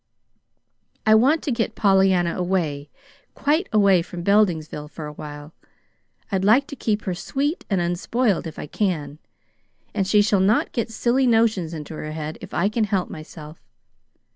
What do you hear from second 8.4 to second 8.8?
if I